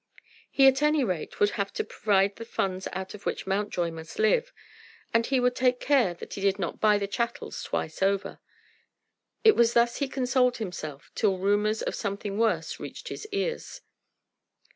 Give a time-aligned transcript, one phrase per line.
[0.49, 4.17] He at any rate would have to provide the funds out of which Mountjoy must
[4.17, 4.51] live,
[5.13, 8.39] and he would take care that he did not buy the chattels twice over.
[9.43, 13.81] It was thus he consoled himself till rumors of something worse reached his ears.